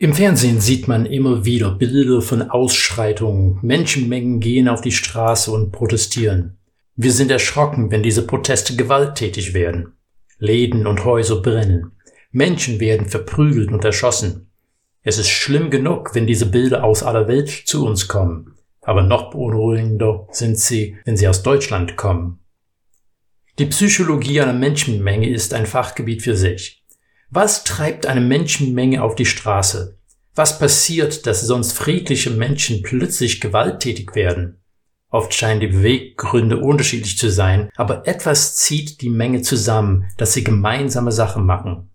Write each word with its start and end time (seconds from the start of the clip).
Im 0.00 0.14
Fernsehen 0.14 0.60
sieht 0.60 0.86
man 0.86 1.06
immer 1.06 1.44
wieder 1.44 1.72
Bilder 1.72 2.22
von 2.22 2.42
Ausschreitungen. 2.50 3.58
Menschenmengen 3.62 4.38
gehen 4.38 4.68
auf 4.68 4.80
die 4.80 4.92
Straße 4.92 5.50
und 5.50 5.72
protestieren. 5.72 6.56
Wir 6.94 7.10
sind 7.10 7.32
erschrocken, 7.32 7.90
wenn 7.90 8.04
diese 8.04 8.24
Proteste 8.24 8.76
gewalttätig 8.76 9.54
werden. 9.54 9.94
Läden 10.38 10.86
und 10.86 11.04
Häuser 11.04 11.42
brennen. 11.42 11.90
Menschen 12.30 12.78
werden 12.78 13.08
verprügelt 13.08 13.72
und 13.72 13.84
erschossen. 13.84 14.52
Es 15.02 15.18
ist 15.18 15.30
schlimm 15.30 15.68
genug, 15.68 16.14
wenn 16.14 16.28
diese 16.28 16.46
Bilder 16.46 16.84
aus 16.84 17.02
aller 17.02 17.26
Welt 17.26 17.48
zu 17.48 17.84
uns 17.84 18.06
kommen. 18.06 18.54
Aber 18.82 19.02
noch 19.02 19.30
beunruhigender 19.30 20.28
sind 20.30 20.60
sie, 20.60 20.96
wenn 21.06 21.16
sie 21.16 21.26
aus 21.26 21.42
Deutschland 21.42 21.96
kommen. 21.96 22.38
Die 23.58 23.66
Psychologie 23.66 24.42
einer 24.42 24.52
Menschenmenge 24.52 25.28
ist 25.28 25.54
ein 25.54 25.66
Fachgebiet 25.66 26.22
für 26.22 26.36
sich. 26.36 26.84
Was 27.30 27.62
treibt 27.62 28.06
eine 28.06 28.22
Menschenmenge 28.22 29.02
auf 29.02 29.14
die 29.14 29.26
Straße? 29.26 29.98
Was 30.34 30.58
passiert, 30.58 31.26
dass 31.26 31.42
sonst 31.42 31.72
friedliche 31.72 32.30
Menschen 32.30 32.82
plötzlich 32.82 33.42
gewalttätig 33.42 34.14
werden? 34.14 34.62
Oft 35.10 35.34
scheinen 35.34 35.60
die 35.60 35.66
Beweggründe 35.66 36.58
unterschiedlich 36.58 37.18
zu 37.18 37.30
sein, 37.30 37.68
aber 37.76 38.06
etwas 38.06 38.56
zieht 38.56 39.02
die 39.02 39.10
Menge 39.10 39.42
zusammen, 39.42 40.06
dass 40.16 40.32
sie 40.32 40.42
gemeinsame 40.42 41.12
Sachen 41.12 41.44
machen. 41.44 41.90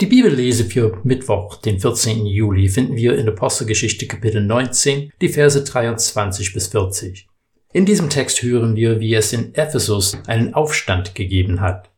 Die 0.00 0.06
Bibellese 0.06 0.64
für 0.64 1.00
Mittwoch, 1.02 1.56
den 1.56 1.80
14. 1.80 2.24
Juli, 2.24 2.68
finden 2.68 2.94
wir 2.94 3.18
in 3.18 3.28
Apostelgeschichte 3.28 4.06
Kapitel 4.06 4.44
19, 4.44 5.12
die 5.20 5.28
Verse 5.28 5.64
23 5.64 6.54
bis 6.54 6.68
40. 6.68 7.26
In 7.72 7.84
diesem 7.84 8.10
Text 8.10 8.42
hören 8.42 8.76
wir, 8.76 9.00
wie 9.00 9.14
es 9.14 9.32
in 9.32 9.56
Ephesus 9.56 10.16
einen 10.28 10.54
Aufstand 10.54 11.16
gegeben 11.16 11.60
hat. 11.60 11.90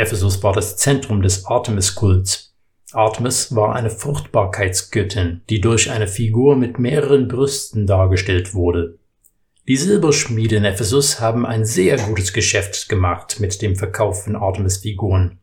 Ephesus 0.00 0.42
war 0.42 0.54
das 0.54 0.78
Zentrum 0.78 1.20
des 1.20 1.44
Artemis-Kults. 1.44 2.54
Artemis 2.92 3.54
war 3.54 3.76
eine 3.76 3.90
Fruchtbarkeitsgöttin, 3.90 5.42
die 5.50 5.60
durch 5.60 5.90
eine 5.90 6.08
Figur 6.08 6.56
mit 6.56 6.78
mehreren 6.78 7.28
Brüsten 7.28 7.86
dargestellt 7.86 8.54
wurde. 8.54 8.98
Die 9.68 9.76
Silberschmiede 9.76 10.56
in 10.56 10.64
Ephesus 10.64 11.20
haben 11.20 11.44
ein 11.44 11.66
sehr 11.66 11.98
gutes 11.98 12.32
Geschäft 12.32 12.88
gemacht 12.88 13.40
mit 13.40 13.60
dem 13.60 13.76
Verkauf 13.76 14.24
von 14.24 14.36
Artemis-Figuren. 14.36 15.38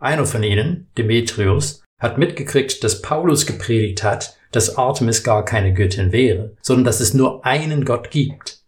Einer 0.00 0.26
von 0.26 0.42
ihnen, 0.42 0.88
Demetrius, 0.98 1.82
hat 1.98 2.18
mitgekriegt, 2.18 2.82
dass 2.82 3.00
Paulus 3.00 3.46
gepredigt 3.46 4.02
hat, 4.02 4.36
dass 4.50 4.76
Artemis 4.76 5.22
gar 5.22 5.44
keine 5.44 5.72
Göttin 5.72 6.10
wäre, 6.10 6.56
sondern 6.62 6.84
dass 6.84 6.98
es 6.98 7.14
nur 7.14 7.46
einen 7.46 7.84
Gott 7.84 8.10
gibt. 8.10 8.58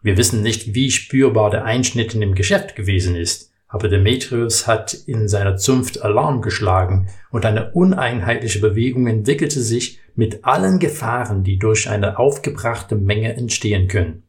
Wir 0.00 0.16
wissen 0.16 0.42
nicht, 0.42 0.74
wie 0.74 0.92
spürbar 0.92 1.50
der 1.50 1.64
Einschnitt 1.64 2.14
in 2.14 2.20
dem 2.20 2.36
Geschäft 2.36 2.76
gewesen 2.76 3.16
ist, 3.16 3.49
aber 3.70 3.88
Demetrius 3.88 4.66
hat 4.66 4.92
in 4.92 5.28
seiner 5.28 5.56
Zunft 5.56 6.02
Alarm 6.02 6.42
geschlagen 6.42 7.08
und 7.30 7.46
eine 7.46 7.70
uneinheitliche 7.70 8.60
Bewegung 8.60 9.06
entwickelte 9.06 9.60
sich 9.60 10.00
mit 10.16 10.44
allen 10.44 10.80
Gefahren, 10.80 11.44
die 11.44 11.56
durch 11.56 11.88
eine 11.88 12.18
aufgebrachte 12.18 12.96
Menge 12.96 13.34
entstehen 13.34 13.86
können. 13.86 14.24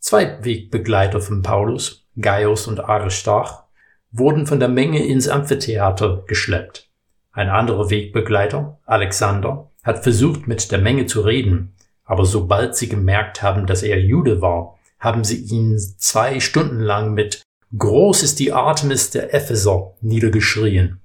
Zwei 0.00 0.44
Wegbegleiter 0.44 1.20
von 1.20 1.42
Paulus, 1.42 2.08
Gaius 2.20 2.66
und 2.66 2.80
Aristarch, 2.80 3.62
wurden 4.10 4.48
von 4.48 4.58
der 4.58 4.68
Menge 4.68 5.06
ins 5.06 5.28
Amphitheater 5.28 6.24
geschleppt. 6.26 6.90
Ein 7.30 7.48
anderer 7.48 7.88
Wegbegleiter, 7.88 8.80
Alexander, 8.84 9.70
hat 9.84 10.02
versucht, 10.02 10.48
mit 10.48 10.72
der 10.72 10.80
Menge 10.80 11.06
zu 11.06 11.20
reden, 11.20 11.76
aber 12.04 12.24
sobald 12.24 12.74
sie 12.74 12.88
gemerkt 12.88 13.42
haben, 13.42 13.66
dass 13.66 13.84
er 13.84 14.00
Jude 14.00 14.42
war, 14.42 14.76
haben 14.98 15.22
sie 15.22 15.36
ihn 15.36 15.78
zwei 15.98 16.40
Stunden 16.40 16.80
lang 16.80 17.14
mit 17.14 17.42
Groß 17.76 18.24
ist 18.24 18.40
die 18.40 18.52
Artemis 18.52 19.10
der 19.10 19.32
Epheser 19.32 19.94
niedergeschrien. 20.00 20.98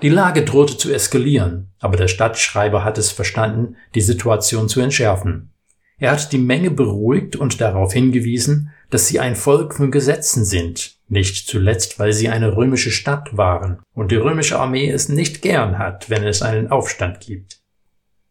Die 0.00 0.08
Lage 0.08 0.44
drohte 0.44 0.76
zu 0.76 0.92
eskalieren, 0.92 1.72
aber 1.80 1.96
der 1.96 2.06
Stadtschreiber 2.06 2.84
hat 2.84 2.98
es 2.98 3.10
verstanden, 3.10 3.76
die 3.96 4.00
Situation 4.00 4.68
zu 4.68 4.80
entschärfen. 4.80 5.50
Er 5.98 6.12
hat 6.12 6.32
die 6.32 6.38
Menge 6.38 6.70
beruhigt 6.70 7.34
und 7.34 7.60
darauf 7.60 7.92
hingewiesen, 7.92 8.70
dass 8.90 9.08
sie 9.08 9.18
ein 9.18 9.34
Volk 9.34 9.74
von 9.74 9.90
Gesetzen 9.90 10.44
sind, 10.44 10.98
nicht 11.08 11.48
zuletzt, 11.48 11.98
weil 11.98 12.12
sie 12.12 12.28
eine 12.28 12.56
römische 12.56 12.92
Stadt 12.92 13.36
waren 13.36 13.80
und 13.92 14.12
die 14.12 14.16
römische 14.16 14.60
Armee 14.60 14.88
es 14.88 15.08
nicht 15.08 15.42
gern 15.42 15.78
hat, 15.78 16.10
wenn 16.10 16.24
es 16.24 16.42
einen 16.42 16.70
Aufstand 16.70 17.20
gibt. 17.20 17.60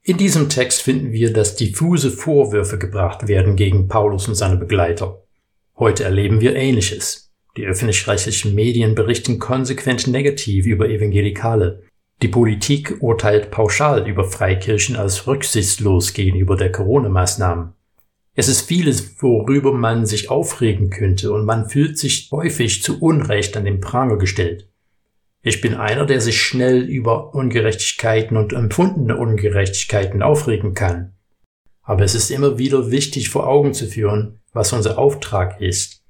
In 0.04 0.18
diesem 0.18 0.48
Text 0.48 0.82
finden 0.82 1.12
wir, 1.12 1.34
dass 1.34 1.58
diffuse 1.58 2.12
Vorwürfe 2.12 2.78
gebracht 2.78 3.28
werden 3.28 3.58
gegen 3.58 3.90
Paulus 3.90 4.28
und 4.30 4.36
seine 4.36 4.56
Begleiter. 4.56 5.24
Heute 5.78 6.06
erleben 6.06 6.42
wir 6.42 6.56
Ähnliches. 6.56 7.31
Die 7.58 7.66
öffentlich-rechtlichen 7.66 8.56
Medien 8.56 8.96
berichten 8.96 9.38
konsequent 9.38 10.08
negativ 10.08 10.66
über 10.66 10.88
Evangelikale. 10.88 11.84
Die 12.22 12.30
Politik 12.30 12.98
urteilt 13.02 13.52
pauschal 13.52 14.08
über 14.08 14.24
Freikirchen 14.24 14.96
als 14.96 15.28
rücksichtslos 15.28 16.14
gegenüber 16.14 16.56
der 16.56 16.72
Corona-Maßnahmen. 16.72 17.74
Es 18.36 18.48
ist 18.48 18.62
vieles, 18.62 19.22
worüber 19.22 19.74
man 19.74 20.06
sich 20.06 20.30
aufregen 20.30 20.90
könnte 20.90 21.34
und 21.34 21.44
man 21.44 21.68
fühlt 21.68 21.98
sich 21.98 22.30
häufig 22.32 22.82
zu 22.82 23.02
Unrecht 23.02 23.58
an 23.58 23.66
den 23.66 23.82
Pranger 23.82 24.18
gestellt. 24.18 24.70
Ich 25.44 25.60
bin 25.60 25.74
einer, 25.74 26.06
der 26.06 26.22
sich 26.22 26.42
schnell 26.42 26.84
über 26.84 27.34
Ungerechtigkeiten 27.34 28.38
und 28.38 28.54
empfundene 28.54 29.18
Ungerechtigkeiten 29.18 30.22
aufregen 30.22 30.74
kann. 30.74 31.16
Aber 31.82 32.04
es 32.04 32.16
ist 32.16 32.32
immer 32.32 32.58
wieder 32.58 32.92
wichtig 32.92 33.30
vor 33.30 33.48
Augen 33.48 33.74
zu 33.74 33.88
führen, 33.88 34.40
was 34.54 34.72
unser 34.72 34.98
Auftrag 34.98 35.60
ist 35.60 36.01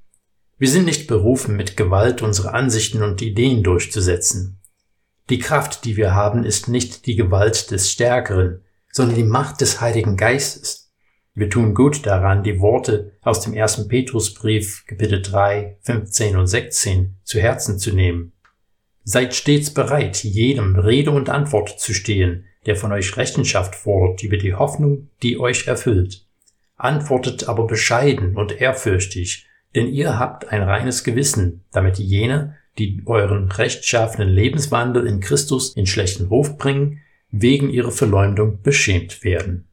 wir 0.62 0.70
sind 0.70 0.86
nicht 0.86 1.08
berufen, 1.08 1.56
mit 1.56 1.76
Gewalt 1.76 2.22
unsere 2.22 2.54
Ansichten 2.54 3.02
und 3.02 3.24
Ideen 3.24 3.64
durchzusetzen. 3.64 4.62
Die 5.32 5.40
Kraft, 5.40 5.86
die 5.86 5.98
wir 5.98 6.14
haben, 6.14 6.44
ist 6.44 6.68
nicht 6.68 7.08
die 7.08 7.16
Gewalt 7.16 7.72
des 7.72 7.90
Stärkeren, 7.90 8.62
sondern 8.92 9.16
die 9.16 9.24
Macht 9.24 9.62
des 9.62 9.82
Heiligen 9.82 10.18
Geistes. 10.18 10.94
Wir 11.34 11.50
tun 11.50 11.74
gut 11.74 12.06
daran, 12.06 12.44
die 12.44 12.60
Worte 12.60 13.18
aus 13.24 13.42
dem 13.42 13.56
ersten 13.56 13.88
Petrusbrief, 13.88 14.86
Kapitel 14.86 15.24
3, 15.24 15.80
15 15.82 16.38
und 16.38 16.46
16 16.46 17.16
zu 17.24 17.40
Herzen 17.40 17.80
zu 17.80 17.92
nehmen. 17.92 18.34
Seid 19.04 19.34
stets 19.34 19.74
bereit, 19.74 20.24
jedem 20.24 20.76
Rede 20.76 21.10
und 21.10 21.32
Antwort 21.32 21.80
zu 21.80 21.96
stehen, 21.96 22.46
der 22.68 22.76
von 22.76 22.92
euch 22.92 23.18
Rechenschaft 23.18 23.74
fordert 23.74 24.22
über 24.22 24.38
die 24.38 24.54
Hoffnung, 24.54 25.10
die 25.24 25.40
euch 25.40 25.66
erfüllt. 25.66 26.28
Antwortet 26.76 27.50
aber 27.50 27.66
bescheiden 27.66 28.36
und 28.36 28.62
ehrfürchtig, 28.62 29.48
denn 29.76 29.88
ihr 29.88 30.20
habt 30.20 30.50
ein 30.50 30.62
reines 30.62 31.04
Gewissen, 31.04 31.64
damit 31.72 31.98
jene, 31.98 32.58
die 32.78 33.02
euren 33.06 33.52
rechtschaffenen 33.52 34.30
Lebenswandel 34.30 35.06
in 35.06 35.20
Christus 35.20 35.76
in 35.76 35.86
schlechten 35.86 36.28
Ruf 36.28 36.58
bringen, 36.58 37.00
wegen 37.30 37.70
ihrer 37.70 37.92
Verleumdung 37.92 38.62
beschämt 38.62 39.24
werden. 39.24 39.68